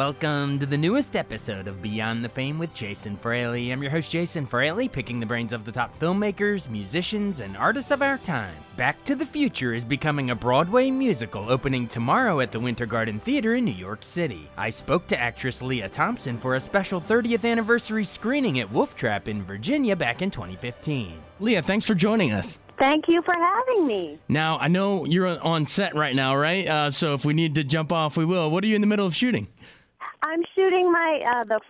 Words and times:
Welcome 0.00 0.58
to 0.60 0.64
the 0.64 0.78
newest 0.78 1.14
episode 1.14 1.68
of 1.68 1.82
Beyond 1.82 2.24
the 2.24 2.30
Fame 2.30 2.58
with 2.58 2.72
Jason 2.72 3.18
Fraley. 3.18 3.70
I'm 3.70 3.82
your 3.82 3.90
host, 3.90 4.10
Jason 4.10 4.46
Fraley, 4.46 4.88
picking 4.88 5.20
the 5.20 5.26
brains 5.26 5.52
of 5.52 5.66
the 5.66 5.72
top 5.72 5.94
filmmakers, 5.98 6.70
musicians, 6.70 7.40
and 7.42 7.54
artists 7.54 7.90
of 7.90 8.00
our 8.00 8.16
time. 8.16 8.54
Back 8.78 9.04
to 9.04 9.14
the 9.14 9.26
Future 9.26 9.74
is 9.74 9.84
becoming 9.84 10.30
a 10.30 10.34
Broadway 10.34 10.90
musical 10.90 11.50
opening 11.50 11.86
tomorrow 11.86 12.40
at 12.40 12.50
the 12.50 12.58
Winter 12.58 12.86
Garden 12.86 13.20
Theater 13.20 13.56
in 13.56 13.66
New 13.66 13.72
York 13.72 14.02
City. 14.02 14.48
I 14.56 14.70
spoke 14.70 15.06
to 15.08 15.20
actress 15.20 15.60
Lea 15.60 15.86
Thompson 15.90 16.38
for 16.38 16.54
a 16.54 16.60
special 16.60 16.98
30th 16.98 17.44
anniversary 17.44 18.06
screening 18.06 18.58
at 18.58 18.72
Wolf 18.72 18.96
Trap 18.96 19.28
in 19.28 19.42
Virginia 19.42 19.94
back 19.94 20.22
in 20.22 20.30
2015. 20.30 21.12
Leah, 21.40 21.60
thanks 21.60 21.84
for 21.84 21.94
joining 21.94 22.32
us. 22.32 22.56
Thank 22.78 23.06
you 23.06 23.20
for 23.20 23.34
having 23.34 23.86
me. 23.86 24.18
Now, 24.30 24.56
I 24.56 24.68
know 24.68 25.04
you're 25.04 25.38
on 25.44 25.66
set 25.66 25.94
right 25.94 26.16
now, 26.16 26.34
right? 26.34 26.66
Uh, 26.66 26.90
so 26.90 27.12
if 27.12 27.26
we 27.26 27.34
need 27.34 27.56
to 27.56 27.64
jump 27.64 27.92
off, 27.92 28.16
we 28.16 28.24
will. 28.24 28.50
What 28.50 28.64
are 28.64 28.66
you 28.66 28.74
in 28.74 28.80
the 28.80 28.86
middle 28.86 29.04
of 29.04 29.14
shooting? 29.14 29.48
I'm 30.22 30.42
shooting 30.54 30.92
my 30.92 31.22
uh, 31.26 31.44
the 31.44 31.60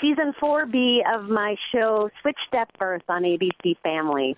season 0.00 0.32
4B 0.40 1.00
of 1.16 1.28
my 1.28 1.56
show 1.72 2.08
Switched 2.20 2.54
at 2.54 2.72
Birth 2.78 3.02
on 3.08 3.22
ABC 3.22 3.76
Family. 3.84 4.36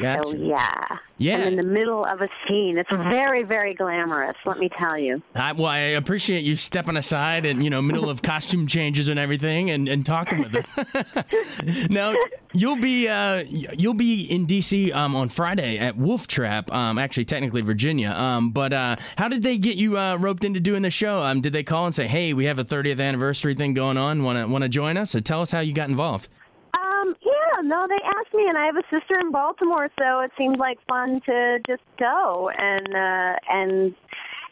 Gotcha. 0.00 0.22
So 0.24 0.34
yeah, 0.34 0.82
Yeah. 1.16 1.36
I'm 1.38 1.42
in 1.48 1.56
the 1.56 1.66
middle 1.66 2.04
of 2.04 2.20
a 2.20 2.28
scene. 2.46 2.76
It's 2.76 2.90
very, 2.90 3.42
very 3.44 3.72
glamorous. 3.72 4.36
Let 4.44 4.58
me 4.58 4.68
tell 4.68 4.98
you. 4.98 5.22
I, 5.34 5.52
well, 5.52 5.66
I 5.66 5.78
appreciate 5.78 6.44
you 6.44 6.56
stepping 6.56 6.96
aside 6.96 7.46
and 7.46 7.62
you 7.62 7.70
know, 7.70 7.80
middle 7.80 8.10
of 8.10 8.20
costume 8.32 8.66
changes 8.66 9.08
and 9.08 9.18
everything, 9.18 9.70
and, 9.70 9.88
and 9.88 10.04
talking 10.04 10.40
with 10.42 10.56
us. 10.56 11.88
now, 11.90 12.14
you'll 12.52 12.76
be 12.80 13.08
uh, 13.08 13.44
you'll 13.48 13.94
be 13.94 14.22
in 14.22 14.46
DC 14.46 14.92
um, 14.94 15.14
on 15.14 15.28
Friday 15.28 15.78
at 15.78 15.96
Wolf 15.96 16.26
Trap. 16.26 16.72
Um, 16.72 16.98
actually, 16.98 17.24
technically 17.24 17.62
Virginia. 17.62 18.10
Um, 18.10 18.50
but 18.50 18.72
uh, 18.72 18.96
how 19.16 19.28
did 19.28 19.42
they 19.42 19.56
get 19.56 19.76
you 19.76 19.98
uh, 19.98 20.16
roped 20.16 20.44
into 20.44 20.60
doing 20.60 20.82
the 20.82 20.90
show? 20.90 21.22
Um, 21.22 21.40
did 21.40 21.52
they 21.52 21.62
call 21.62 21.86
and 21.86 21.94
say, 21.94 22.06
"Hey, 22.08 22.34
we 22.34 22.44
have 22.46 22.58
a 22.58 22.64
30th 22.64 23.00
anniversary 23.00 23.54
thing 23.54 23.72
going 23.74 23.96
on. 23.96 24.22
Want 24.24 24.38
to 24.38 24.46
want 24.46 24.62
to 24.62 24.68
join 24.68 24.96
us?" 24.96 25.12
So 25.12 25.20
tell 25.20 25.42
us 25.42 25.50
how 25.50 25.60
you 25.60 25.72
got 25.72 25.88
involved. 25.88 26.28
Um, 26.76 27.14
yeah, 27.24 27.32
no, 27.62 27.86
they 27.86 27.98
asked 28.04 28.34
me, 28.34 28.46
and 28.48 28.56
I 28.56 28.66
have 28.66 28.76
a 28.76 28.82
sister 28.90 29.18
in 29.20 29.30
Baltimore, 29.30 29.90
so 29.98 30.20
it 30.20 30.30
seemed 30.38 30.58
like 30.58 30.78
fun 30.88 31.20
to 31.22 31.58
just 31.66 31.82
go 31.98 32.50
and 32.50 32.94
uh, 32.94 33.36
and 33.50 33.94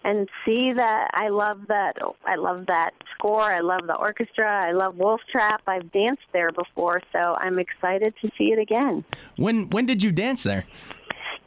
and 0.04 0.28
see 0.44 0.72
that 0.72 1.10
I 1.14 1.28
love 1.28 1.66
that 1.68 1.98
I 2.26 2.34
love 2.36 2.66
that 2.66 2.92
score. 3.14 3.42
I 3.42 3.60
love 3.60 3.86
the 3.86 3.96
orchestra. 3.98 4.60
I 4.64 4.72
love 4.72 4.96
Wolf 4.96 5.20
Trap. 5.30 5.62
I've 5.66 5.90
danced 5.92 6.22
there 6.32 6.50
before, 6.50 7.00
so 7.12 7.34
I'm 7.38 7.58
excited 7.58 8.14
to 8.22 8.30
see 8.36 8.52
it 8.52 8.58
again. 8.58 9.04
When 9.36 9.68
when 9.70 9.86
did 9.86 10.02
you 10.02 10.12
dance 10.12 10.42
there? 10.42 10.64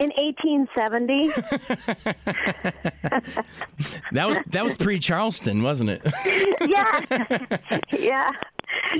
In 0.00 0.10
1870, 0.16 1.30
That 4.12 4.28
was 4.28 4.38
that 4.48 4.64
was 4.64 4.74
pre 4.74 4.98
Charleston, 4.98 5.62
wasn't 5.62 5.90
it? 5.90 6.02
yeah, 6.68 7.00
yeah, 7.98 8.30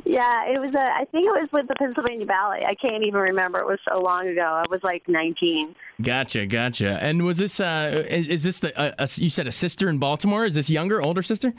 yeah. 0.04 0.46
It 0.46 0.60
was. 0.60 0.74
A, 0.74 0.80
I 0.80 1.04
think 1.06 1.26
it 1.26 1.40
was 1.40 1.48
with 1.52 1.68
the 1.68 1.74
Pennsylvania 1.74 2.26
Ballet. 2.26 2.64
I 2.66 2.74
can't 2.74 3.02
even 3.04 3.20
remember. 3.20 3.58
It 3.60 3.66
was 3.66 3.78
so 3.92 4.00
long 4.00 4.26
ago. 4.28 4.42
I 4.42 4.64
was 4.70 4.82
like 4.82 5.06
19. 5.08 5.74
Gotcha, 6.02 6.46
gotcha. 6.46 6.98
And 7.02 7.24
was 7.24 7.38
this 7.38 7.60
uh, 7.60 8.04
is, 8.08 8.28
is 8.28 8.42
this 8.44 8.58
the 8.60 8.78
uh, 8.78 8.92
a, 8.98 9.08
you 9.16 9.30
said 9.30 9.46
a 9.46 9.52
sister 9.52 9.88
in 9.88 9.98
Baltimore? 9.98 10.44
Is 10.44 10.54
this 10.54 10.68
younger, 10.70 11.02
older 11.02 11.22
sister? 11.22 11.52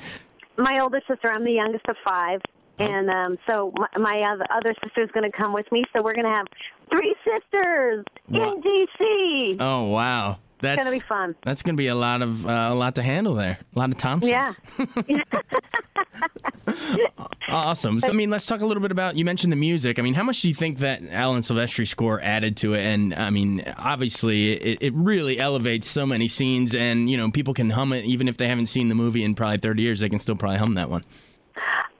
My 0.57 0.79
older 0.79 1.01
sister. 1.07 1.31
I'm 1.31 1.43
the 1.43 1.53
youngest 1.53 1.85
of 1.87 1.95
five. 2.05 2.41
And 2.79 3.09
um, 3.09 3.37
so 3.49 3.73
my, 3.75 3.87
my 3.99 4.15
other, 4.31 4.45
other 4.51 4.73
sister's 4.81 5.11
going 5.11 5.29
to 5.29 5.37
come 5.37 5.51
with 5.51 5.69
me. 5.69 5.83
So 5.95 6.01
we're 6.01 6.13
going 6.13 6.29
to 6.29 6.33
have 6.33 6.47
three 6.89 7.13
sisters 7.25 8.05
Wow. 8.29 8.53
in 8.53 8.61
DC. 8.61 9.57
Oh 9.59 9.85
wow, 9.85 10.39
that's 10.59 10.83
going 10.83 10.93
to 10.99 11.03
be 11.03 11.07
fun. 11.07 11.35
That's 11.41 11.61
gonna 11.61 11.77
be 11.77 11.87
a 11.87 11.95
lot 11.95 12.21
of 12.21 12.45
uh, 12.45 12.69
a 12.71 12.75
lot 12.75 12.95
to 12.95 13.03
handle 13.03 13.35
there. 13.35 13.57
A 13.75 13.79
lot 13.79 13.89
of 13.89 13.97
Thompson. 13.97 14.29
Yeah. 14.29 14.53
Awesome. 17.47 17.99
So 17.99 18.09
I 18.09 18.11
mean, 18.11 18.29
let's 18.29 18.45
talk 18.45 18.61
a 18.61 18.65
little 18.65 18.81
bit 18.81 18.91
about. 18.91 19.15
You 19.17 19.25
mentioned 19.25 19.51
the 19.51 19.57
music. 19.57 19.97
I 19.97 20.03
mean, 20.03 20.13
how 20.13 20.23
much 20.23 20.41
do 20.41 20.49
you 20.49 20.53
think 20.53 20.79
that 20.79 21.01
Alan 21.09 21.41
Silvestri 21.41 21.87
score 21.87 22.21
added 22.21 22.57
to 22.57 22.75
it? 22.75 22.81
And 22.81 23.13
I 23.13 23.31
mean, 23.31 23.63
obviously, 23.77 24.51
it, 24.51 24.77
it 24.81 24.93
really 24.93 25.39
elevates 25.39 25.89
so 25.89 26.05
many 26.05 26.27
scenes, 26.27 26.75
and 26.75 27.09
you 27.09 27.17
know, 27.17 27.31
people 27.31 27.53
can 27.53 27.71
hum 27.71 27.91
it 27.93 28.05
even 28.05 28.27
if 28.27 28.37
they 28.37 28.47
haven't 28.47 28.67
seen 28.67 28.87
the 28.87 28.95
movie 28.95 29.23
in 29.23 29.33
probably 29.33 29.57
30 29.57 29.81
years. 29.81 29.99
They 29.99 30.09
can 30.09 30.19
still 30.19 30.35
probably 30.35 30.59
hum 30.59 30.73
that 30.73 30.89
one. 30.89 31.01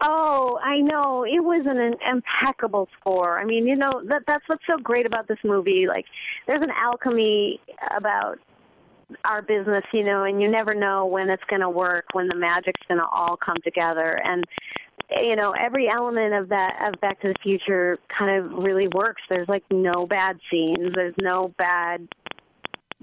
Oh, 0.02 0.60
I 0.64 0.80
know. 0.82 1.26
It 1.26 1.44
was 1.44 1.66
an, 1.66 1.78
an 1.78 1.96
impeccable 2.10 2.88
score. 3.00 3.40
I 3.40 3.46
mean, 3.46 3.68
you 3.68 3.76
know, 3.76 4.02
that 4.06 4.24
that's 4.28 4.48
what's 4.48 4.66
so 4.68 4.78
great 4.78 5.06
about 5.06 5.28
this 5.28 5.40
movie. 5.44 5.88
Like 5.88 6.06
there's 6.48 6.62
an 6.62 6.72
alchemy 6.72 7.60
about 7.96 8.40
our 9.26 9.42
business, 9.42 9.84
you 9.94 10.04
know, 10.04 10.24
and 10.24 10.42
you 10.42 10.50
never 10.50 10.74
know 10.74 11.06
when 11.06 11.30
it's 11.30 11.46
going 11.46 11.62
to 11.62 11.70
work, 11.70 12.06
when 12.14 12.28
the 12.28 12.36
magic's 12.36 12.82
going 12.88 13.00
to 13.00 13.08
all 13.08 13.36
come 13.36 13.58
together. 13.64 14.20
And 14.24 14.44
you 15.22 15.36
know, 15.36 15.52
every 15.52 15.90
element 15.90 16.36
of 16.36 16.50
that 16.50 16.88
of 16.88 17.02
Back 17.02 17.20
to 17.22 17.30
the 17.30 17.36
Future 17.42 17.98
kind 18.08 18.32
of 18.32 18.64
really 18.64 18.88
works. 18.90 19.24
There's 19.30 19.50
like 19.50 19.64
no 19.72 20.06
bad 20.06 20.40
scenes. 20.52 20.94
There's 20.94 21.16
no 21.20 21.54
bad 21.58 22.08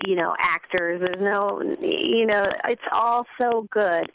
you 0.04 0.14
know 0.14 0.34
actors 0.38 1.00
there's 1.00 1.22
no 1.22 1.62
you 1.80 2.26
know 2.26 2.46
it's 2.68 2.82
all 2.92 3.26
so 3.40 3.66
good 3.70 4.10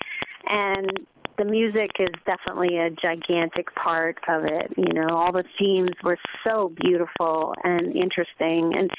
and 0.47 1.07
the 1.37 1.45
music 1.45 1.89
is 1.99 2.09
definitely 2.25 2.77
a 2.77 2.91
gigantic 2.91 3.73
part 3.73 4.17
of 4.27 4.43
it 4.43 4.71
you 4.77 4.93
know 4.93 5.07
all 5.09 5.31
the 5.31 5.45
themes 5.57 5.91
were 6.03 6.17
so 6.45 6.69
beautiful 6.69 7.55
and 7.63 7.95
interesting 7.95 8.77
and 8.77 8.91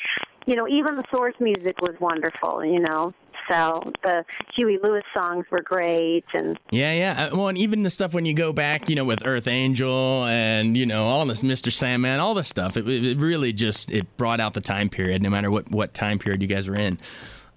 you 0.47 0.57
know 0.57 0.67
even 0.69 0.97
the 0.97 1.05
source 1.15 1.35
music 1.41 1.81
was 1.81 1.95
wonderful 2.01 2.65
you 2.65 2.81
know 2.81 3.13
so 3.51 3.83
the 4.03 4.25
Huey 4.55 4.79
Lewis 4.83 5.05
songs 5.15 5.47
were 5.51 5.63
great 5.63 6.25
and 6.33 6.59
Yeah, 6.71 6.93
yeah. 6.93 7.25
Uh, 7.27 7.37
Well, 7.37 7.49
and 7.49 7.59
even 7.59 7.83
the 7.83 7.91
stuff 7.91 8.15
when 8.15 8.25
you 8.25 8.35
go 8.35 8.53
back, 8.53 8.89
you 8.89 8.95
know, 8.95 9.05
with 9.05 9.25
Earth 9.25 9.49
Angel 9.49 10.25
and 10.25 10.77
you 10.77 10.87
know 10.87 11.07
all 11.07 11.27
this 11.27 11.43
Mr. 11.43 11.73
Sandman, 11.73 12.21
all 12.21 12.35
this 12.35 12.49
stuff. 12.49 12.77
It, 12.77 12.87
it 12.89 13.19
really 13.19 13.53
just 13.53 13.91
it 13.91 14.17
brought 14.17 14.41
out 14.41 14.55
the 14.55 14.61
time 14.61 14.89
period, 14.89 15.23
no 15.23 15.31
matter 15.31 15.51
what 15.51 15.71
what 15.71 15.95
time 15.95 16.19
period 16.19 16.41
you 16.43 16.49
guys 16.49 16.69
were 16.69 16.77
in. 16.77 16.99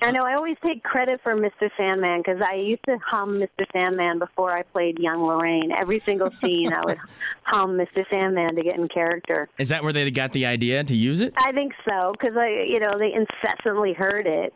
I 0.05 0.11
know 0.11 0.21
I 0.21 0.35
always 0.35 0.55
take 0.63 0.83
credit 0.83 1.19
for 1.23 1.33
Mr. 1.33 1.71
Sandman 1.79 2.19
because 2.19 2.39
I 2.39 2.57
used 2.57 2.83
to 2.87 2.99
hum 3.03 3.39
Mr. 3.39 3.65
Sandman 3.73 4.19
before 4.19 4.51
I 4.51 4.61
played 4.61 4.99
young 4.99 5.23
Lorraine. 5.23 5.71
Every 5.71 5.99
single 5.99 6.31
scene, 6.39 6.71
I 6.71 6.85
would 6.85 6.99
hum 7.41 7.71
Mr. 7.71 8.05
Sandman 8.11 8.55
to 8.55 8.63
get 8.63 8.77
in 8.77 8.87
character. 8.87 9.49
Is 9.57 9.69
that 9.69 9.83
where 9.83 9.93
they 9.93 10.11
got 10.11 10.31
the 10.31 10.45
idea 10.45 10.83
to 10.83 10.95
use 10.95 11.21
it? 11.21 11.33
I 11.37 11.51
think 11.53 11.73
so 11.89 12.11
because 12.11 12.37
I, 12.37 12.65
you 12.67 12.79
know, 12.79 12.99
they 12.99 13.13
incessantly 13.13 13.93
heard 13.93 14.27
it. 14.27 14.53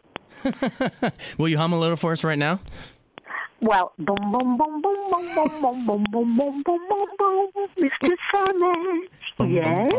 Will 1.40 1.50
you 1.50 1.58
hum 1.58 1.74
a 1.74 1.80
little 1.80 1.98
for 1.98 2.12
us 2.12 2.24
right 2.24 2.38
now? 2.38 2.60
Well, 3.62 3.94
boom, 3.98 4.16
boom, 4.32 4.56
boom, 4.56 4.82
boom, 4.84 5.10
boom, 5.10 5.36
boom, 5.36 5.62
boom, 5.62 5.86
boom, 5.86 6.04
boom, 6.12 6.36
boom, 6.38 6.64
boom, 6.64 6.84
boom, 6.88 7.08
boom, 7.18 7.52
Mr. 7.80 8.16
Sandman. 8.32 9.08
Yes. 9.48 9.94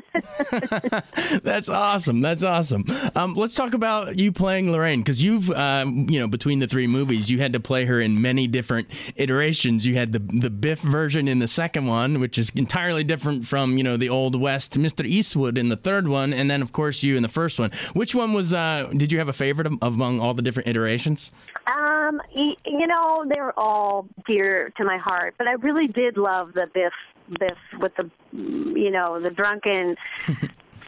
That's 1.42 1.68
awesome. 1.68 2.20
That's 2.20 2.42
awesome. 2.42 2.84
Um, 3.14 3.34
let's 3.34 3.54
talk 3.54 3.74
about 3.74 4.18
you 4.18 4.32
playing 4.32 4.70
Lorraine 4.70 5.00
because 5.00 5.22
you've, 5.22 5.50
um, 5.50 6.06
you 6.08 6.18
know, 6.20 6.28
between 6.28 6.58
the 6.58 6.66
three 6.66 6.86
movies, 6.86 7.30
you 7.30 7.38
had 7.38 7.52
to 7.52 7.60
play 7.60 7.84
her 7.84 8.00
in 8.00 8.20
many 8.20 8.46
different 8.46 8.88
iterations. 9.16 9.86
You 9.86 9.94
had 9.94 10.12
the 10.12 10.18
the 10.18 10.50
Biff 10.50 10.80
version 10.80 11.28
in 11.28 11.38
the 11.38 11.48
second 11.48 11.86
one, 11.86 12.20
which 12.20 12.38
is 12.38 12.50
entirely 12.50 13.04
different 13.04 13.46
from 13.46 13.76
you 13.76 13.84
know 13.84 13.96
the 13.96 14.08
old 14.08 14.40
West 14.40 14.78
Mr. 14.78 15.04
Eastwood 15.04 15.58
in 15.58 15.68
the 15.68 15.76
third 15.76 16.08
one, 16.08 16.32
and 16.32 16.50
then 16.50 16.62
of 16.62 16.72
course 16.72 17.02
you 17.02 17.16
in 17.16 17.22
the 17.22 17.28
first 17.28 17.58
one. 17.58 17.70
Which 17.94 18.14
one 18.14 18.32
was? 18.32 18.54
Uh, 18.54 18.90
did 18.96 19.12
you 19.12 19.18
have 19.18 19.28
a 19.28 19.32
favorite 19.32 19.72
among 19.82 20.20
all 20.20 20.34
the 20.34 20.42
different 20.42 20.68
iterations? 20.68 21.30
Um, 21.66 22.20
you 22.34 22.86
know, 22.86 23.24
they're 23.28 23.58
all 23.58 24.08
dear 24.26 24.72
to 24.76 24.84
my 24.84 24.98
heart, 24.98 25.34
but 25.38 25.46
I 25.46 25.52
really 25.52 25.86
did 25.86 26.16
love 26.16 26.54
the 26.54 26.66
Biff 26.72 26.92
Biff 27.38 27.58
with 27.80 27.94
the, 27.96 28.10
you 28.32 28.90
know, 28.90 29.18
the 29.20 29.30
drunken 29.30 29.96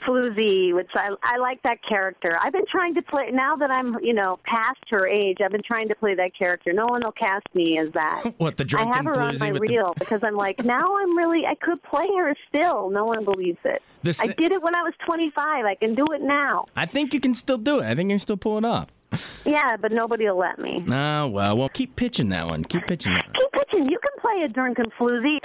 Floozy, 0.03 0.75
which 0.75 0.91
I 0.95 1.11
I 1.23 1.39
like 1.39 1.63
that 1.63 1.81
character. 1.83 2.37
I've 2.41 2.53
been 2.53 2.67
trying 2.67 2.95
to 2.95 3.03
play 3.03 3.31
now 3.31 3.57
that 3.57 3.71
I'm 3.71 3.99
you 4.03 4.13
know 4.13 4.39
past 4.45 4.81
her 4.91 5.07
age. 5.07 5.39
I've 5.43 5.53
been 5.53 5.63
trying 5.63 5.89
to 5.89 5.95
play 5.95 6.15
that 6.15 6.37
character. 6.37 6.73
No 6.73 6.85
one 6.87 7.01
will 7.03 7.13
cast 7.13 7.47
me 7.55 7.79
as 7.79 7.91
that. 7.93 8.25
what 8.39 8.57
the 8.57 8.65
I 8.65 8.67
drunken 8.67 8.93
have 8.93 9.05
her 9.07 9.21
on 9.21 9.39
my 9.39 9.53
with 9.53 9.63
the- 9.63 9.69
reel 9.69 9.95
because 9.99 10.23
I'm 10.23 10.37
like 10.37 10.63
now 10.65 10.85
I'm 10.97 11.17
really 11.17 11.47
I 11.47 11.55
could 11.55 11.83
play 11.83 12.07
her 12.19 12.35
still. 12.49 12.91
No 12.91 13.05
one 13.05 13.25
believes 13.25 13.59
it. 13.65 13.83
This- 14.03 14.21
I 14.21 14.27
did 14.27 14.53
it 14.53 14.63
when 14.63 14.75
I 14.75 14.83
was 14.83 14.93
25. 15.07 15.65
I 15.65 15.75
can 15.75 15.95
do 15.95 16.05
it 16.13 16.21
now. 16.21 16.67
I 16.77 16.87
think 16.87 17.15
you 17.15 17.21
can 17.21 17.33
still 17.33 17.59
do 17.59 17.79
it. 17.79 17.85
I 17.85 17.95
think 17.95 18.11
you 18.11 18.15
can 18.15 18.19
still 18.19 18.37
pull 18.37 18.59
it 18.59 18.65
off. 18.65 18.89
Yeah, 19.45 19.77
but 19.77 19.93
nobody 19.93 20.27
will 20.29 20.39
let 20.39 20.59
me. 20.59 20.85
Oh, 20.89 21.29
well, 21.29 21.57
well, 21.57 21.69
keep 21.69 21.97
pitching 21.97 22.29
that 22.31 22.47
one. 22.47 22.65
Keep 22.65 22.87
pitching 22.87 23.13
that. 23.13 23.25
one. 23.27 23.35
Keep 23.35 23.53
pitching. 23.53 23.91
You 23.91 23.99
can 23.99 24.13
play 24.21 24.45
a 24.45 24.49
drunken 24.49 24.87
floozy. 24.99 25.39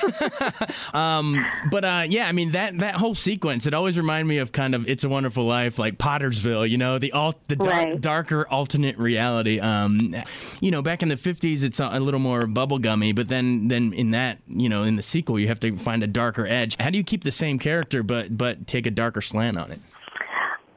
Um, 0.94 1.46
but 1.72 1.84
uh, 1.86 2.04
yeah, 2.08 2.28
I 2.28 2.32
mean 2.32 2.52
that 2.52 2.80
that 2.80 2.96
whole 2.96 3.16
sequence. 3.16 3.68
It 3.68 3.74
always 3.74 3.98
reminded 3.98 4.28
me 4.28 4.38
of 4.40 4.52
kind 4.52 4.74
of 4.76 4.88
"It's 4.88 5.04
a 5.04 5.10
Wonderful 5.10 5.46
Life," 5.46 5.78
like 5.80 5.98
Pottersville. 5.98 6.68
You 6.70 6.78
know, 6.78 6.98
the 7.00 7.12
alt 7.12 7.38
the 7.48 7.56
dark, 7.56 7.70
Right. 7.70 8.02
darker 8.02 8.48
alternate 8.50 8.98
reality. 8.98 9.60
Um, 9.60 10.16
you 10.62 10.72
know, 10.72 10.82
back 10.82 11.04
in 11.04 11.10
the 11.10 11.16
'50s, 11.16 11.64
it's 11.64 11.80
a, 11.80 11.90
a 11.94 12.00
little 12.00 12.20
more 12.20 12.42
bubblegummy, 12.48 13.16
but 13.16 13.28
then 13.28 13.68
then 13.68 13.94
in 13.94 14.12
that 14.12 14.40
you 14.48 14.70
know 14.70 14.84
in 14.84 14.96
the 14.96 15.04
sequel, 15.04 15.40
you 15.40 15.48
have 15.48 15.60
to 15.62 15.78
find 15.78 16.04
a 16.04 16.08
darker 16.08 16.48
edge. 16.48 16.76
How 16.80 16.90
do 16.90 16.98
you 16.98 17.04
keep 17.04 17.24
the 17.24 17.32
same 17.32 17.60
character 17.60 18.04
but 18.04 18.36
but 18.38 18.66
take 18.68 18.86
a 18.88 18.92
darker 18.92 19.22
slant 19.22 19.58
on 19.58 19.72
it? 19.72 19.80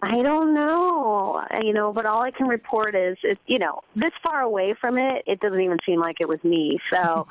I 0.05 0.21
don't 0.21 0.53
know, 0.53 1.45
you 1.63 1.73
know, 1.73 1.93
but 1.93 2.07
all 2.07 2.23
I 2.23 2.33
can 2.33 2.49
report 2.49 2.97
is, 2.97 3.17
it, 3.23 3.39
you 3.47 3.59
know, 3.59 3.83
this 3.95 4.11
far 4.23 4.41
away 4.41 4.75
from 4.75 4.99
it, 4.99 5.23
it 5.29 5.39
doesn't 5.39 5.61
even 5.61 5.79
seem 5.87 6.01
like 6.01 6.21
it 6.21 6.29
was 6.29 6.43
me. 6.43 6.81
So, 6.93 7.29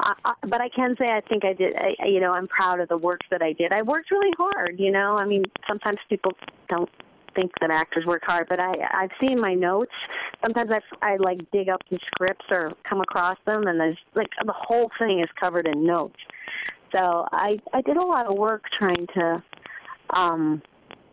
I, 0.00 0.12
I, 0.26 0.34
but 0.42 0.60
I 0.60 0.68
can 0.68 0.96
say 1.00 1.06
I 1.08 1.22
think 1.22 1.46
I 1.46 1.54
did. 1.54 1.74
I, 1.76 1.96
I- 1.98 2.06
you 2.08 2.20
know, 2.20 2.32
I'm 2.32 2.46
proud 2.46 2.80
of 2.80 2.88
the 2.88 2.98
work 2.98 3.20
that 3.30 3.42
I 3.42 3.54
did. 3.54 3.72
I 3.72 3.80
worked 3.82 4.10
really 4.10 4.32
hard. 4.38 4.78
You 4.78 4.90
know, 4.90 5.16
I 5.16 5.24
mean, 5.24 5.44
sometimes 5.66 5.96
people 6.10 6.32
don't 6.68 6.90
think 7.34 7.52
that 7.60 7.70
actors 7.70 8.04
work 8.04 8.22
hard, 8.26 8.48
but 8.50 8.60
I 8.60 8.72
I've 8.92 9.12
seen 9.24 9.40
my 9.40 9.54
notes. 9.54 9.94
Sometimes 10.42 10.72
I 10.72 10.80
I 11.00 11.16
like 11.16 11.50
dig 11.52 11.68
up 11.70 11.82
the 11.88 11.98
scripts 12.06 12.44
or 12.50 12.72
come 12.82 13.00
across 13.00 13.36
them, 13.46 13.66
and 13.66 13.80
there's 13.80 13.96
like 14.14 14.28
the 14.44 14.52
whole 14.54 14.90
thing 14.98 15.20
is 15.20 15.28
covered 15.40 15.66
in 15.66 15.84
notes. 15.86 16.18
So 16.94 17.26
I 17.32 17.58
I 17.72 17.80
did 17.80 17.96
a 17.96 18.04
lot 18.04 18.26
of 18.26 18.34
work 18.36 18.68
trying 18.68 19.06
to. 19.14 19.42
um 20.10 20.60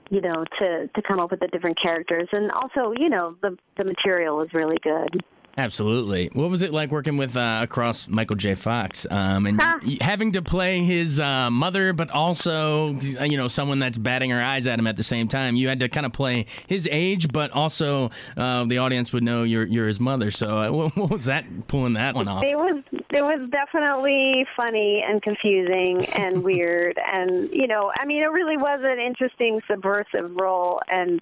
you 0.09 0.21
know, 0.21 0.43
to 0.57 0.87
to 0.87 1.01
come 1.01 1.19
up 1.19 1.31
with 1.31 1.39
the 1.39 1.47
different 1.47 1.77
characters, 1.77 2.27
and 2.33 2.51
also, 2.51 2.93
you 2.97 3.09
know, 3.09 3.35
the 3.41 3.57
the 3.75 3.85
material 3.85 4.37
was 4.37 4.53
really 4.53 4.77
good. 4.77 5.23
Absolutely. 5.57 6.29
What 6.33 6.51
was 6.51 6.61
it 6.61 6.71
like 6.71 6.91
working 6.91 7.17
with 7.17 7.35
uh, 7.35 7.61
across 7.63 8.07
Michael 8.07 8.35
J. 8.35 8.53
Fox 8.53 9.07
um, 9.09 9.47
and 9.47 9.59
Ah. 9.59 9.79
having 10.01 10.33
to 10.33 10.41
play 10.43 10.83
his 10.83 11.19
uh, 11.19 11.49
mother, 11.49 11.93
but 11.93 12.11
also 12.11 12.93
you 13.25 13.37
know 13.37 13.47
someone 13.47 13.79
that's 13.79 13.97
batting 13.97 14.29
her 14.29 14.41
eyes 14.41 14.67
at 14.67 14.77
him 14.77 14.85
at 14.85 14.97
the 14.97 15.03
same 15.03 15.27
time? 15.27 15.55
You 15.55 15.67
had 15.67 15.79
to 15.79 15.89
kind 15.89 16.05
of 16.05 16.13
play 16.13 16.45
his 16.67 16.87
age, 16.91 17.31
but 17.33 17.49
also 17.51 18.11
uh, 18.37 18.65
the 18.65 18.77
audience 18.77 19.11
would 19.13 19.23
know 19.23 19.41
you're 19.41 19.65
you're 19.65 19.87
his 19.87 19.99
mother. 19.99 20.29
So 20.29 20.59
uh, 20.59 20.71
what, 20.77 20.95
what 20.95 21.09
was 21.09 21.25
that 21.25 21.45
pulling 21.67 21.93
that 21.93 22.13
one 22.13 22.27
off? 22.27 22.43
It 22.43 22.55
was 22.55 22.83
it 23.09 23.23
was 23.23 23.49
definitely 23.49 24.45
funny 24.55 25.03
and 25.07 25.19
confusing 25.23 26.05
and 26.05 26.43
weird, 26.43 26.99
and 27.15 27.51
you 27.51 27.65
know, 27.65 27.91
I 27.99 28.05
mean, 28.05 28.19
it 28.21 28.29
really 28.31 28.57
was 28.57 28.81
an 28.83 28.99
interesting 28.99 29.59
subversive 29.67 30.35
role, 30.35 30.79
and 30.87 31.19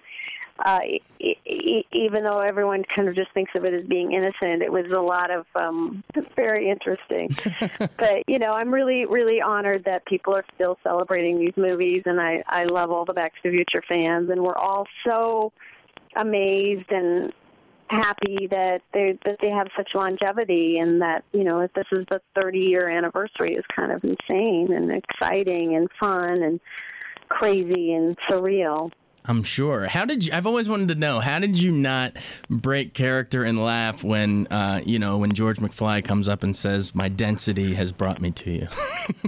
uh, 0.58 0.80
e- 1.20 1.36
e- 1.44 1.86
even 1.92 2.24
though 2.24 2.38
everyone 2.38 2.82
kind 2.84 3.08
of 3.08 3.14
just 3.14 3.30
thinks 3.32 3.52
of 3.56 3.64
it 3.64 3.74
as 3.74 3.84
being 3.84 4.12
innocent, 4.12 4.62
it 4.62 4.72
was 4.72 4.90
a 4.92 5.00
lot 5.00 5.30
of 5.30 5.46
um, 5.60 6.02
very 6.36 6.68
interesting. 6.70 7.30
but 7.98 8.22
you 8.26 8.38
know, 8.38 8.52
I'm 8.52 8.72
really 8.72 9.04
really 9.06 9.40
honored 9.40 9.84
that 9.84 10.04
people 10.06 10.34
are 10.34 10.44
still 10.54 10.78
celebrating 10.82 11.38
these 11.38 11.56
movies, 11.56 12.02
and 12.06 12.20
I 12.20 12.42
I 12.46 12.64
love 12.64 12.90
all 12.90 13.04
the 13.04 13.14
Back 13.14 13.34
to 13.34 13.40
the 13.44 13.50
Future 13.50 13.82
fans, 13.88 14.30
and 14.30 14.42
we're 14.42 14.56
all 14.56 14.86
so 15.08 15.52
amazed 16.14 16.90
and 16.90 17.32
happy 17.88 18.48
that 18.48 18.82
they 18.92 19.16
that 19.24 19.38
they 19.40 19.50
have 19.50 19.68
such 19.76 19.94
longevity 19.94 20.78
and 20.78 21.02
that 21.02 21.22
you 21.32 21.44
know 21.44 21.60
if 21.60 21.72
this 21.74 21.86
is 21.92 22.04
the 22.06 22.20
30 22.34 22.58
year 22.58 22.88
anniversary 22.88 23.50
is 23.50 23.62
kind 23.74 23.92
of 23.92 24.02
insane 24.02 24.72
and 24.72 24.90
exciting 24.90 25.76
and 25.76 25.88
fun 25.92 26.42
and 26.42 26.60
crazy 27.28 27.92
and 27.92 28.16
surreal. 28.18 28.90
I'm 29.28 29.42
sure. 29.42 29.86
How 29.86 30.04
did 30.04 30.24
you? 30.24 30.32
I've 30.32 30.46
always 30.46 30.68
wanted 30.68 30.88
to 30.88 30.94
know. 30.94 31.20
How 31.20 31.38
did 31.38 31.60
you 31.60 31.70
not 31.70 32.16
break 32.48 32.94
character 32.94 33.44
and 33.44 33.62
laugh 33.62 34.04
when, 34.04 34.46
uh, 34.48 34.80
you 34.84 34.98
know, 34.98 35.18
when 35.18 35.32
George 35.32 35.58
McFly 35.58 36.04
comes 36.04 36.28
up 36.28 36.42
and 36.42 36.54
says, 36.54 36.94
"My 36.94 37.08
density 37.08 37.74
has 37.74 37.92
brought 37.92 38.20
me 38.20 38.30
to 38.32 38.50
you." 38.50 38.68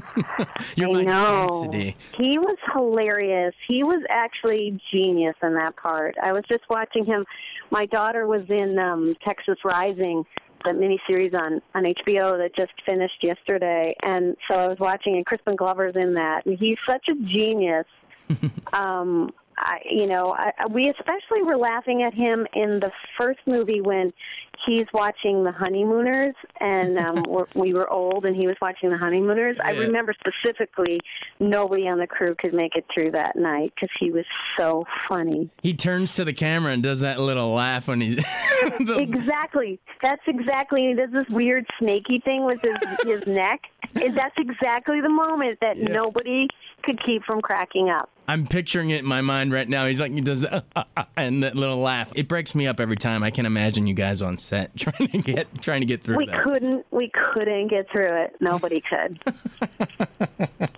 You're 0.77 0.99
I 0.99 1.03
know. 1.03 1.69
density. 1.71 1.97
He 2.17 2.39
was 2.39 2.57
hilarious. 2.73 3.55
He 3.67 3.83
was 3.83 3.99
actually 4.09 4.81
genius 4.93 5.35
in 5.43 5.55
that 5.55 5.77
part. 5.77 6.17
I 6.23 6.33
was 6.33 6.43
just 6.49 6.69
watching 6.71 7.05
him. 7.05 7.25
My 7.71 7.87
daughter 7.87 8.27
was 8.27 8.45
in 8.47 8.79
um, 8.79 9.15
Texas 9.25 9.59
Rising, 9.65 10.25
the 10.65 10.71
miniseries 10.71 11.35
on 11.39 11.61
on 11.75 11.85
HBO 11.85 12.39
that 12.39 12.55
just 12.55 12.73
finished 12.87 13.23
yesterday, 13.23 13.95
and 14.05 14.37
so 14.49 14.59
I 14.59 14.69
was 14.69 14.79
watching. 14.79 15.17
And 15.17 15.27
Crispin 15.27 15.57
Glover's 15.57 15.97
in 15.97 16.13
that, 16.15 16.47
and 16.47 16.59
he's 16.59 16.79
such 16.85 17.07
a 17.11 17.15
genius. 17.17 17.87
um, 18.73 19.33
I, 19.59 19.81
you 19.91 20.07
know, 20.07 20.35
I, 20.37 20.53
we 20.71 20.89
especially 20.89 21.43
were 21.43 21.57
laughing 21.57 22.03
at 22.03 22.15
him 22.15 22.47
in 22.55 22.81
the 22.81 22.91
first 23.17 23.41
movie 23.47 23.81
when 23.81 24.13
he's 24.67 24.87
watching 24.93 25.43
the 25.43 25.53
honeymooners, 25.53 26.35
and 26.61 26.99
um, 26.99 27.23
we're, 27.29 27.47
we 27.55 27.73
were 27.73 27.89
old, 27.91 28.25
and 28.27 28.35
he 28.37 28.47
was 28.47 28.57
watching 28.61 28.91
the 28.91 28.97
honeymooners. 28.99 29.57
I 29.63 29.71
remember 29.73 30.15
specifically 30.19 31.01
nobody 31.41 31.89
on 31.89 31.99
the 31.99 32.07
crew 32.07 32.35
could 32.35 32.55
make 32.55 32.75
it 32.77 32.85
through 32.93 33.13
that 33.13 33.37
night 33.37 33.73
because 33.75 33.97
he 33.99 34.11
was 34.11 34.25
so 34.57 34.85
funny. 35.07 35.51
He 35.63 35.75
turns 35.75 36.15
to 36.17 36.25
the 36.25 36.33
camera 36.33 36.73
and 36.73 36.83
does 36.83 37.01
that 37.01 37.21
little 37.21 37.53
laugh 37.53 37.89
when 37.89 38.01
he's. 38.01 38.17
the- 38.81 38.99
Exactly. 38.99 39.79
That's 40.03 40.23
exactly. 40.27 40.89
He 40.89 40.95
does 40.95 41.11
this 41.11 41.29
weird 41.29 41.67
snaky 41.79 42.19
thing 42.21 42.45
with 42.45 42.61
his 42.63 42.77
his 43.05 43.27
neck. 43.27 43.63
And 43.95 44.15
that's 44.15 44.35
exactly 44.37 45.01
the 45.01 45.09
moment 45.09 45.59
that 45.61 45.79
nobody 45.79 46.47
could 46.83 47.03
keep 47.03 47.25
from 47.25 47.41
cracking 47.41 47.89
up. 47.89 48.11
I'm 48.29 48.47
picturing 48.47 48.91
it 48.91 48.99
in 49.01 49.07
my 49.07 49.23
mind 49.23 49.53
right 49.53 49.69
now. 49.69 49.87
He's 49.87 50.01
like 50.01 50.13
he 50.13 50.21
does 50.21 50.45
and 51.17 51.43
that 51.43 51.57
little 51.57 51.79
laugh. 51.79 52.13
It 52.15 52.29
breaks 52.29 52.55
me 52.55 52.67
up 52.67 52.79
every 52.79 52.97
time. 52.97 53.25
I 53.25 53.31
can 53.31 53.47
imagine 53.47 53.87
you 53.87 53.95
guys 53.95 54.21
on 54.21 54.37
set 54.37 54.77
trying 54.77 55.09
to 55.09 55.19
get 55.19 55.63
trying 55.63 55.81
to 55.81 55.87
get 55.87 56.03
through 56.05 56.19
We 56.19 56.27
that. 56.27 56.43
couldn't. 56.43 56.87
We 56.91 57.09
couldn't 57.09 57.69
get 57.69 57.91
through 57.91 58.23
it. 58.25 58.37
Nobody 58.41 58.83
could. 58.83 59.19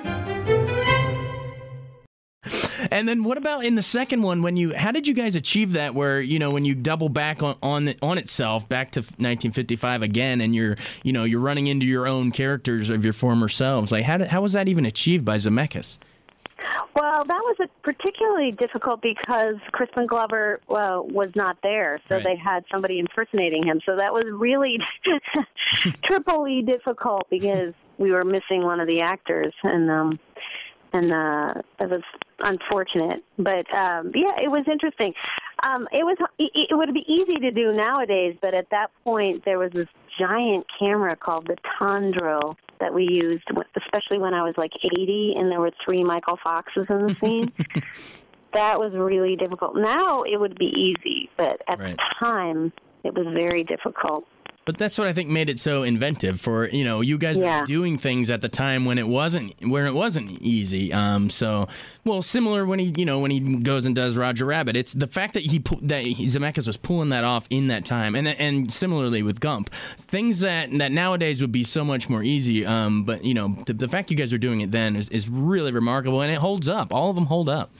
And 2.91 3.07
then 3.07 3.23
what 3.23 3.37
about 3.37 3.63
in 3.63 3.75
the 3.75 3.81
second 3.81 4.21
one 4.21 4.41
when 4.41 4.57
you 4.57 4.73
how 4.75 4.91
did 4.91 5.07
you 5.07 5.13
guys 5.13 5.35
achieve 5.37 5.71
that 5.73 5.95
where 5.95 6.19
you 6.21 6.37
know 6.39 6.51
when 6.51 6.65
you 6.65 6.75
double 6.75 7.07
back 7.09 7.41
on 7.41 7.55
on, 7.63 7.93
on 8.01 8.17
itself 8.17 8.67
back 8.67 8.91
to 8.91 8.99
1955 8.99 10.01
again 10.01 10.41
and 10.41 10.53
you're 10.53 10.75
you 11.03 11.13
know 11.13 11.23
you're 11.23 11.39
running 11.39 11.67
into 11.67 11.85
your 11.85 12.05
own 12.05 12.31
characters 12.31 12.89
of 12.89 13.03
your 13.05 13.13
former 13.13 13.47
selves 13.47 13.91
like 13.91 14.03
how 14.03 14.17
did, 14.17 14.27
how 14.27 14.41
was 14.41 14.53
that 14.53 14.67
even 14.67 14.85
achieved 14.85 15.23
by 15.23 15.37
Zemeckis? 15.37 15.97
Well, 16.95 17.23
that 17.25 17.41
was 17.43 17.55
a 17.61 17.67
particularly 17.81 18.51
difficult 18.51 19.01
because 19.01 19.55
Crispin 19.71 20.05
Glover 20.05 20.59
uh, 20.69 21.01
was 21.01 21.29
not 21.35 21.57
there, 21.63 21.99
so 22.07 22.15
Right. 22.17 22.23
they 22.23 22.35
had 22.35 22.65
somebody 22.71 22.99
impersonating 22.99 23.65
him. 23.65 23.81
So 23.83 23.95
that 23.95 24.13
was 24.13 24.25
really 24.27 24.79
triply 26.03 26.61
difficult 26.61 27.27
because 27.31 27.73
we 27.97 28.11
were 28.11 28.23
missing 28.23 28.63
one 28.63 28.79
of 28.79 28.87
the 28.87 29.01
actors, 29.01 29.53
and 29.63 29.89
um, 29.89 30.19
and 30.93 31.11
uh, 31.11 31.53
that 31.79 31.89
was 31.89 32.01
unfortunate. 32.43 33.23
But 33.37 33.71
um, 33.73 34.11
yeah, 34.15 34.39
it 34.41 34.51
was 34.51 34.67
interesting. 34.67 35.13
Um, 35.63 35.87
it 35.91 36.03
was 36.03 36.17
it, 36.39 36.51
it 36.71 36.75
would 36.75 36.93
be 36.93 37.05
easy 37.11 37.37
to 37.39 37.51
do 37.51 37.71
nowadays, 37.73 38.35
but 38.41 38.53
at 38.53 38.69
that 38.71 38.91
point 39.03 39.45
there 39.45 39.59
was 39.59 39.71
this 39.71 39.87
giant 40.19 40.65
camera 40.77 41.15
called 41.15 41.47
the 41.47 41.55
Tondro 41.79 42.55
that 42.79 42.93
we 42.93 43.03
used, 43.07 43.43
especially 43.75 44.17
when 44.17 44.33
I 44.33 44.41
was 44.43 44.55
like 44.57 44.73
80 44.83 45.35
and 45.37 45.51
there 45.51 45.59
were 45.59 45.71
three 45.85 46.01
Michael 46.03 46.37
Foxes 46.43 46.87
in 46.89 47.07
the 47.07 47.15
scene. 47.21 47.51
that 48.53 48.79
was 48.79 48.93
really 48.95 49.35
difficult. 49.35 49.75
Now 49.75 50.23
it 50.23 50.37
would 50.39 50.57
be 50.57 50.65
easy, 50.79 51.29
but 51.37 51.61
at 51.67 51.79
Right. 51.79 51.95
the 51.95 52.03
time 52.19 52.73
it 53.03 53.13
was 53.13 53.27
very 53.33 53.63
difficult. 53.63 54.27
But 54.63 54.77
that's 54.77 54.99
what 54.99 55.07
I 55.07 55.13
think 55.13 55.27
made 55.27 55.49
it 55.49 55.59
so 55.59 55.81
inventive 55.81 56.39
for 56.39 56.69
you 56.69 56.83
know 56.83 57.01
you 57.01 57.17
guys 57.17 57.35
Yeah. 57.35 57.61
were 57.61 57.65
doing 57.65 57.97
things 57.97 58.29
at 58.29 58.41
the 58.41 58.47
time 58.47 58.85
when 58.85 58.99
it 58.99 59.07
wasn't 59.07 59.55
where 59.67 59.87
it 59.87 59.93
wasn't 59.95 60.39
easy. 60.39 60.93
Um, 60.93 61.31
so 61.31 61.67
well, 62.05 62.21
similar 62.21 62.63
when 62.67 62.77
he 62.77 62.93
you 62.95 63.03
know 63.03 63.17
when 63.17 63.31
he 63.31 63.39
goes 63.57 63.87
and 63.87 63.95
does 63.95 64.15
Roger 64.15 64.45
Rabbit, 64.45 64.77
it's 64.77 64.93
the 64.93 65.07
fact 65.07 65.33
that 65.33 65.43
he 65.43 65.57
that 65.81 66.03
Zemeckis 66.05 66.67
was 66.67 66.77
pulling 66.77 67.09
that 67.09 67.23
off 67.23 67.47
in 67.49 67.67
that 67.67 67.85
time, 67.85 68.13
and 68.13 68.27
and 68.27 68.71
similarly 68.71 69.23
with 69.23 69.39
Gump, 69.39 69.73
things 69.97 70.41
that 70.41 70.69
that 70.77 70.91
nowadays 70.91 71.41
would 71.41 71.51
be 71.51 71.63
so 71.63 71.83
much 71.83 72.07
more 72.07 72.21
easy. 72.21 72.63
Um, 72.63 73.03
but 73.03 73.25
you 73.25 73.33
know 73.33 73.57
the, 73.65 73.73
the 73.73 73.87
fact 73.87 74.11
you 74.11 74.15
guys 74.15 74.31
are 74.31 74.37
doing 74.37 74.61
it 74.61 74.69
then 74.71 74.95
is, 74.95 75.09
is 75.09 75.27
really 75.27 75.71
remarkable, 75.71 76.21
and 76.21 76.31
it 76.31 76.37
holds 76.37 76.69
up. 76.69 76.93
All 76.93 77.09
of 77.09 77.15
them 77.15 77.25
hold 77.25 77.49
up. 77.49 77.71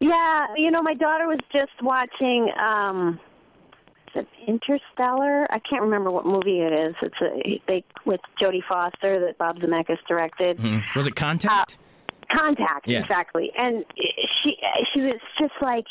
Yeah, 0.00 0.46
you 0.56 0.72
know, 0.72 0.82
my 0.82 0.94
daughter 0.94 1.28
was 1.28 1.38
just 1.54 1.80
watching 1.80 2.50
um 2.58 3.20
it 4.14 4.28
Interstellar. 4.46 5.46
I 5.50 5.58
can't 5.58 5.82
remember 5.82 6.10
what 6.10 6.26
movie 6.26 6.60
it 6.60 6.78
is. 6.78 6.94
It's 7.02 7.20
a 7.20 7.60
they 7.66 7.84
with 8.04 8.20
Jodie 8.40 8.62
Foster 8.64 9.18
that 9.26 9.38
Bob 9.38 9.58
Zemeckis 9.60 9.98
directed. 10.08 10.58
Hmm. 10.58 10.78
Was 10.96 11.06
it 11.06 11.14
Contact? 11.16 11.78
Contact, 12.28 12.88
Yeah. 12.88 13.00
exactly. 13.00 13.52
And 13.58 13.84
she 14.26 14.58
she 14.94 15.02
was 15.02 15.16
just 15.38 15.54
like, 15.60 15.86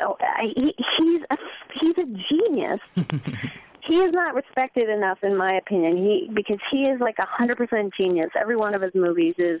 oh, 0.00 0.16
he, 0.40 0.74
he's 0.98 1.20
a 1.30 1.36
he's 1.74 1.98
a 1.98 2.06
genius. 2.06 2.80
he 3.82 3.98
is 4.00 4.10
not 4.12 4.34
respected 4.34 4.88
enough, 4.88 5.22
in 5.22 5.36
my 5.36 5.50
opinion. 5.50 5.96
He 5.96 6.28
because 6.32 6.60
he 6.70 6.90
is 6.90 7.00
like 7.00 7.16
a 7.18 7.26
hundred 7.26 7.56
percent 7.56 7.94
genius. 7.94 8.30
Every 8.34 8.56
one 8.56 8.74
of 8.74 8.82
his 8.82 8.94
movies 8.94 9.34
is, 9.38 9.60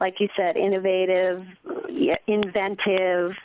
like 0.00 0.18
you 0.18 0.28
said, 0.36 0.56
innovative, 0.56 1.46
inventive. 2.26 3.36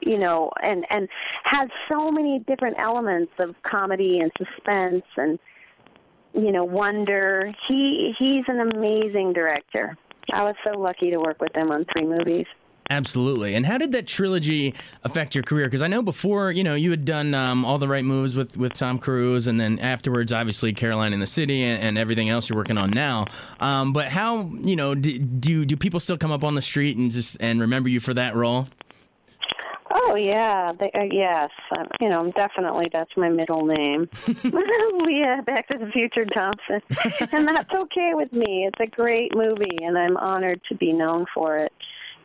You 0.00 0.18
know, 0.18 0.50
and 0.62 0.86
and 0.90 1.08
has 1.44 1.68
so 1.88 2.10
many 2.10 2.38
different 2.40 2.78
elements 2.78 3.32
of 3.38 3.60
comedy 3.62 4.20
and 4.20 4.32
suspense 4.38 5.04
and 5.16 5.38
you 6.34 6.52
know 6.52 6.64
wonder. 6.64 7.52
He 7.66 8.14
he's 8.18 8.44
an 8.48 8.60
amazing 8.60 9.32
director. 9.32 9.96
I 10.32 10.44
was 10.44 10.54
so 10.64 10.78
lucky 10.78 11.10
to 11.10 11.18
work 11.18 11.40
with 11.40 11.56
him 11.56 11.70
on 11.70 11.84
three 11.84 12.06
movies. 12.06 12.46
Absolutely. 12.90 13.54
And 13.54 13.64
how 13.64 13.78
did 13.78 13.92
that 13.92 14.08
trilogy 14.08 14.74
affect 15.04 15.36
your 15.36 15.44
career? 15.44 15.66
Because 15.66 15.80
I 15.80 15.86
know 15.86 16.02
before, 16.02 16.50
you 16.50 16.64
know, 16.64 16.74
you 16.74 16.90
had 16.90 17.04
done 17.04 17.34
um, 17.34 17.64
all 17.64 17.78
the 17.78 17.86
right 17.86 18.04
moves 18.04 18.34
with, 18.34 18.56
with 18.56 18.72
Tom 18.72 18.98
Cruise, 18.98 19.46
and 19.46 19.60
then 19.60 19.78
afterwards, 19.78 20.32
obviously, 20.32 20.72
Caroline 20.72 21.12
in 21.12 21.20
the 21.20 21.26
City 21.26 21.62
and, 21.62 21.80
and 21.80 21.98
everything 21.98 22.30
else 22.30 22.50
you're 22.50 22.56
working 22.56 22.78
on 22.78 22.90
now. 22.90 23.26
Um, 23.60 23.92
but 23.92 24.08
how, 24.08 24.50
you 24.64 24.74
know, 24.74 24.96
do, 24.96 25.20
do 25.20 25.64
do 25.64 25.76
people 25.76 26.00
still 26.00 26.18
come 26.18 26.32
up 26.32 26.42
on 26.42 26.56
the 26.56 26.62
street 26.62 26.96
and 26.96 27.12
just 27.12 27.36
and 27.38 27.60
remember 27.60 27.88
you 27.88 28.00
for 28.00 28.12
that 28.14 28.34
role? 28.34 28.66
Oh 29.92 30.14
yeah, 30.14 30.72
they, 30.78 30.90
uh, 30.92 31.02
yes. 31.10 31.50
Uh, 31.76 31.84
you 32.00 32.08
know, 32.08 32.30
definitely 32.36 32.88
that's 32.92 33.16
my 33.16 33.28
middle 33.28 33.66
name. 33.66 34.08
yeah, 35.08 35.40
Back 35.40 35.68
to 35.68 35.78
the 35.78 35.90
Future 35.92 36.24
Thompson, 36.24 36.80
and 37.32 37.48
that's 37.48 37.74
okay 37.74 38.12
with 38.14 38.32
me. 38.32 38.66
It's 38.66 38.80
a 38.80 38.86
great 38.86 39.34
movie, 39.34 39.78
and 39.82 39.98
I'm 39.98 40.16
honored 40.16 40.60
to 40.68 40.76
be 40.76 40.92
known 40.92 41.26
for 41.34 41.56
it. 41.56 41.72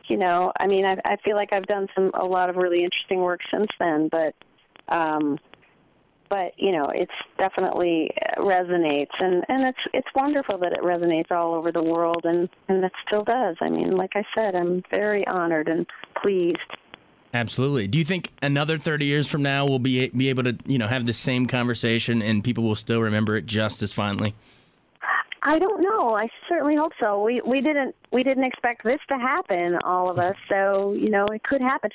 You 0.08 0.18
know, 0.18 0.52
I 0.60 0.68
mean, 0.68 0.86
I, 0.86 0.98
I 1.04 1.18
feel 1.18 1.36
like 1.36 1.54
I've 1.54 1.66
done 1.66 1.88
some 1.96 2.12
a 2.14 2.26
lot 2.26 2.52
of 2.52 2.56
really 2.58 2.84
interesting 2.84 3.22
work 3.22 3.42
since 3.50 3.68
then, 3.80 4.10
but 4.10 4.36
um, 4.90 5.40
but 6.30 6.58
you 6.60 6.72
know, 6.72 6.86
it's 6.94 7.16
definitely 7.38 8.12
uh, 8.18 8.42
resonates, 8.42 9.20
and 9.20 9.44
and 9.50 9.62
it's 9.62 9.88
it's 9.94 10.08
wonderful 10.16 10.58
that 10.60 10.74
it 10.74 10.82
resonates 10.84 11.32
all 11.32 11.54
over 11.54 11.72
the 11.72 11.84
world, 11.84 12.26
and 12.26 12.50
and 12.68 12.84
it 12.84 12.92
still 13.06 13.24
does. 13.24 13.58
I 13.62 13.70
mean, 13.70 13.92
like 13.92 14.16
I 14.16 14.24
said, 14.36 14.56
I'm 14.56 14.84
very 14.90 15.26
honored 15.28 15.70
and 15.70 15.88
pleased. 16.22 16.78
Absolutely. 17.36 17.88
Do 17.88 17.98
you 17.98 18.06
think 18.06 18.32
another 18.42 18.78
30 18.78 19.06
years 19.08 19.28
from 19.28 19.44
now 19.44 19.66
we'll 19.66 19.78
be 19.78 20.08
be 20.08 20.30
able 20.30 20.44
to, 20.44 20.56
you 20.66 20.78
know, 20.78 20.88
have 20.88 21.06
the 21.06 21.12
same 21.12 21.48
conversation 21.48 22.22
and 22.22 22.42
people 22.42 22.64
will 22.64 22.76
still 22.76 23.02
remember 23.02 23.36
it 23.36 23.46
just 23.46 23.84
as 23.84 23.92
fondly? 23.92 24.34
I 25.44 25.60
don't 25.60 25.82
know. 25.84 26.16
I 26.16 26.30
certainly 26.48 26.78
hope 26.78 26.94
so. 27.04 27.22
We 27.22 27.42
we 27.42 27.60
didn't 27.60 27.94
we 28.14 28.24
didn't 28.24 28.46
expect 28.46 28.86
this 28.86 29.02
to 29.10 29.18
happen, 29.18 29.78
all 29.84 30.10
of 30.10 30.18
us. 30.18 30.38
So 30.48 30.94
you 30.94 31.10
know, 31.10 31.26
it 31.26 31.44
could 31.44 31.62
happen. 31.62 31.92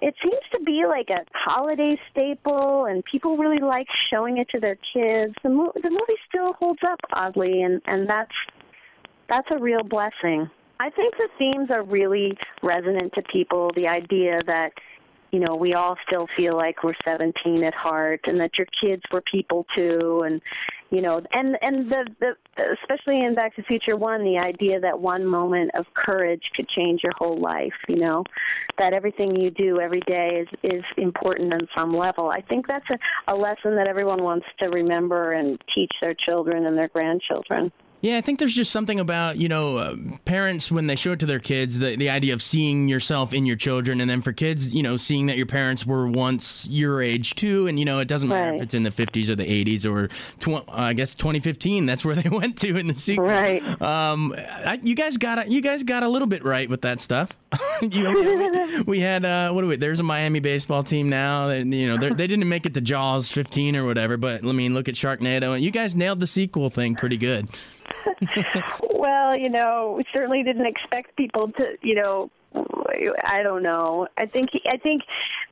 It 0.00 0.14
seems 0.22 0.40
to 0.52 0.60
be 0.60 0.86
like 0.86 1.10
a 1.10 1.22
holiday 1.34 2.00
staple, 2.10 2.86
and 2.86 3.04
people 3.04 3.36
really 3.36 3.58
like 3.58 3.90
showing 3.90 4.38
it 4.38 4.48
to 4.48 4.58
their 4.58 4.78
kids. 4.94 5.34
The 5.42 5.50
mo- 5.50 5.72
the 5.76 5.90
movie 5.90 6.20
still 6.26 6.54
holds 6.54 6.82
up 6.82 7.00
oddly, 7.12 7.60
and 7.60 7.82
and 7.84 8.08
that's 8.08 8.34
that's 9.28 9.50
a 9.50 9.58
real 9.58 9.82
blessing. 9.82 10.48
I 10.80 10.90
think 10.90 11.16
the 11.16 11.28
themes 11.38 11.70
are 11.70 11.82
really 11.82 12.38
resonant 12.62 13.12
to 13.14 13.22
people. 13.22 13.70
The 13.74 13.88
idea 13.88 14.40
that 14.46 14.72
you 15.32 15.40
know 15.40 15.56
we 15.56 15.74
all 15.74 15.96
still 16.06 16.26
feel 16.26 16.54
like 16.54 16.84
we're 16.84 16.94
17 17.04 17.64
at 17.64 17.74
heart, 17.74 18.28
and 18.28 18.38
that 18.38 18.58
your 18.58 18.68
kids 18.80 19.02
were 19.10 19.20
people 19.20 19.66
too, 19.74 20.20
and 20.24 20.40
you 20.90 21.02
know, 21.02 21.20
and 21.32 21.58
and 21.62 21.90
the, 21.90 22.06
the 22.20 22.36
especially 22.80 23.24
in 23.24 23.34
Back 23.34 23.56
to 23.56 23.62
the 23.62 23.66
Future 23.66 23.96
One, 23.96 24.22
the 24.22 24.38
idea 24.38 24.78
that 24.78 25.00
one 25.00 25.26
moment 25.26 25.72
of 25.74 25.92
courage 25.94 26.52
could 26.54 26.68
change 26.68 27.02
your 27.02 27.12
whole 27.18 27.36
life. 27.36 27.74
You 27.88 27.96
know, 27.96 28.24
that 28.78 28.92
everything 28.92 29.38
you 29.38 29.50
do 29.50 29.80
every 29.80 30.00
day 30.00 30.46
is 30.46 30.48
is 30.62 30.84
important 30.96 31.52
on 31.52 31.68
some 31.76 31.90
level. 31.90 32.30
I 32.30 32.40
think 32.40 32.68
that's 32.68 32.88
a, 32.90 32.98
a 33.26 33.34
lesson 33.34 33.74
that 33.76 33.88
everyone 33.88 34.22
wants 34.22 34.46
to 34.62 34.68
remember 34.68 35.32
and 35.32 35.62
teach 35.74 35.92
their 36.00 36.14
children 36.14 36.66
and 36.66 36.76
their 36.76 36.88
grandchildren. 36.88 37.72
Yeah, 38.00 38.16
I 38.16 38.20
think 38.20 38.38
there's 38.38 38.54
just 38.54 38.70
something 38.70 39.00
about, 39.00 39.38
you 39.38 39.48
know, 39.48 39.76
uh, 39.76 39.96
parents 40.24 40.70
when 40.70 40.86
they 40.86 40.94
show 40.94 41.12
it 41.12 41.20
to 41.20 41.26
their 41.26 41.40
kids, 41.40 41.80
the, 41.80 41.96
the 41.96 42.10
idea 42.10 42.32
of 42.32 42.40
seeing 42.40 42.86
yourself 42.86 43.34
in 43.34 43.44
your 43.44 43.56
children. 43.56 44.00
And 44.00 44.08
then 44.08 44.22
for 44.22 44.32
kids, 44.32 44.72
you 44.72 44.84
know, 44.84 44.96
seeing 44.96 45.26
that 45.26 45.36
your 45.36 45.46
parents 45.46 45.84
were 45.84 46.06
once 46.06 46.68
your 46.68 47.02
age 47.02 47.34
too. 47.34 47.66
And, 47.66 47.76
you 47.76 47.84
know, 47.84 47.98
it 47.98 48.06
doesn't 48.06 48.28
matter 48.28 48.54
if 48.54 48.62
it's 48.62 48.74
in 48.74 48.84
the 48.84 48.90
50s 48.90 49.28
or 49.28 49.34
the 49.34 49.44
80s 49.44 49.84
or, 49.84 50.06
tw- 50.38 50.68
uh, 50.68 50.72
I 50.72 50.92
guess, 50.92 51.14
2015. 51.14 51.86
That's 51.86 52.04
where 52.04 52.14
they 52.14 52.28
went 52.30 52.58
to 52.60 52.76
in 52.76 52.86
the 52.86 52.94
sequel. 52.94 53.24
Right. 53.26 53.62
Um, 53.82 54.32
I, 54.36 54.78
you 54.80 54.94
guys 54.94 55.16
got 55.16 55.44
a, 55.44 55.50
you 55.50 55.60
guys 55.60 55.82
got 55.82 56.04
a 56.04 56.08
little 56.08 56.28
bit 56.28 56.44
right 56.44 56.70
with 56.70 56.82
that 56.82 57.00
stuff. 57.00 57.32
you 57.82 58.04
know, 58.04 58.12
we, 58.12 58.82
we 58.82 59.00
had 59.00 59.24
uh, 59.24 59.50
what 59.50 59.62
do 59.62 59.66
we? 59.66 59.76
There's 59.76 59.98
a 59.98 60.04
Miami 60.04 60.38
baseball 60.38 60.84
team 60.84 61.08
now. 61.08 61.48
And, 61.48 61.74
you 61.74 61.88
know, 61.88 61.96
they 61.96 62.28
didn't 62.28 62.48
make 62.48 62.64
it 62.64 62.74
to 62.74 62.80
Jaws 62.80 63.32
15 63.32 63.74
or 63.74 63.84
whatever. 63.84 64.16
But 64.16 64.44
I 64.44 64.52
mean, 64.52 64.74
look 64.74 64.88
at 64.88 64.94
Sharknado, 64.94 65.56
and 65.56 65.64
you 65.64 65.72
guys 65.72 65.96
nailed 65.96 66.20
the 66.20 66.28
sequel 66.28 66.70
thing 66.70 66.94
pretty 66.94 67.16
good. 67.16 67.48
Well, 68.94 69.38
you 69.38 69.48
know, 69.48 69.94
we 69.96 70.04
certainly 70.12 70.42
didn't 70.42 70.66
expect 70.66 71.16
people 71.16 71.50
to, 71.52 71.78
you 71.82 71.94
know, 71.94 72.30
I 73.24 73.42
don't 73.42 73.62
know. 73.62 74.08
I 74.16 74.26
think 74.26 74.50
he, 74.52 74.62
I 74.66 74.76
think 74.78 75.02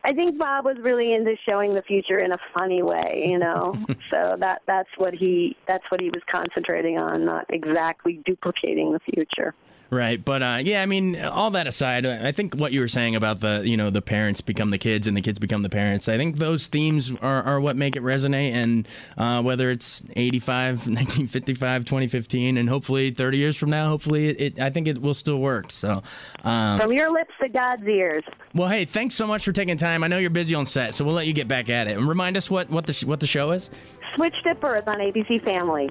I 0.02 0.12
think 0.12 0.38
Bob 0.38 0.64
was 0.64 0.78
really 0.78 1.12
into 1.12 1.36
showing 1.48 1.74
the 1.74 1.82
future 1.82 2.18
in 2.18 2.32
a 2.32 2.38
funny 2.56 2.82
way, 2.82 3.24
you 3.26 3.38
know. 3.38 3.76
so 4.10 4.36
that 4.38 4.62
that's 4.66 4.88
what 4.96 5.14
he 5.14 5.56
that's 5.66 5.90
what 5.90 6.00
he 6.00 6.08
was 6.08 6.22
concentrating 6.26 7.00
on, 7.00 7.24
not 7.24 7.46
exactly 7.50 8.20
duplicating 8.24 8.92
the 8.92 9.00
future. 9.00 9.54
Right, 9.88 10.22
but 10.24 10.42
uh, 10.42 10.58
yeah, 10.64 10.82
I 10.82 10.86
mean, 10.86 11.16
all 11.22 11.52
that 11.52 11.68
aside, 11.68 12.06
I 12.06 12.32
think 12.32 12.56
what 12.56 12.72
you 12.72 12.80
were 12.80 12.88
saying 12.88 13.14
about 13.14 13.38
the 13.38 13.62
you 13.64 13.76
know 13.76 13.90
the 13.90 14.02
parents 14.02 14.40
become 14.40 14.70
the 14.70 14.78
kids 14.78 15.06
and 15.06 15.16
the 15.16 15.20
kids 15.20 15.38
become 15.38 15.62
the 15.62 15.68
parents. 15.68 16.08
I 16.08 16.16
think 16.16 16.38
those 16.38 16.66
themes 16.66 17.12
are, 17.22 17.42
are 17.44 17.60
what 17.60 17.76
make 17.76 17.94
it 17.94 18.02
resonate, 18.02 18.52
and 18.52 18.88
uh, 19.16 19.42
whether 19.42 19.70
it's 19.70 20.02
85, 20.16 20.88
1955, 20.88 21.84
2015, 21.84 22.56
and 22.56 22.68
hopefully 22.68 23.12
30 23.12 23.38
years 23.38 23.56
from 23.56 23.70
now, 23.70 23.86
hopefully 23.88 24.28
it, 24.28 24.40
it 24.40 24.58
I 24.58 24.70
think 24.70 24.88
it 24.88 25.00
will 25.00 25.14
still 25.14 25.38
work. 25.38 25.70
So, 25.70 26.02
um, 26.42 26.80
From 26.80 26.92
your 26.92 27.12
lips 27.12 27.34
to 27.40 27.48
God's 27.48 27.86
ears. 27.86 28.24
well, 28.54 28.68
hey, 28.68 28.86
thanks 28.86 29.14
so 29.14 29.26
much 29.26 29.44
for 29.44 29.52
taking 29.52 29.76
time. 29.76 30.02
I 30.02 30.08
know 30.08 30.18
you're 30.18 30.30
busy 30.30 30.56
on 30.56 30.66
set, 30.66 30.94
so 30.94 31.04
we'll 31.04 31.14
let 31.14 31.28
you 31.28 31.32
get 31.32 31.46
back 31.46 31.70
at 31.70 31.86
it. 31.86 31.96
And 31.96 32.08
remind 32.08 32.36
us 32.36 32.50
what 32.50 32.70
what 32.70 32.86
the 32.86 32.92
sh- 32.92 33.04
what 33.04 33.20
the 33.20 33.26
show 33.28 33.52
is. 33.52 33.70
Switched 34.16 34.46
at 34.46 34.60
birth 34.60 34.88
on 34.88 34.98
ABC 34.98 35.40
Family. 35.42 35.90